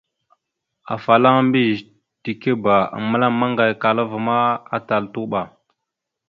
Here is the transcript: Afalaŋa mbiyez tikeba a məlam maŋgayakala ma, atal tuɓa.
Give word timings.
Afalaŋa 0.93 1.41
mbiyez 1.47 1.79
tikeba 2.23 2.75
a 2.95 2.97
məlam 3.09 3.33
maŋgayakala 3.39 4.03
ma, 4.25 4.37
atal 4.75 5.03
tuɓa. 5.13 5.41